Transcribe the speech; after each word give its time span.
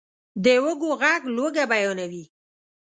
د 0.43 0.45
وږو 0.63 0.91
ږغ 1.01 1.21
لوږه 1.35 1.63
بیانوي. 1.71 2.23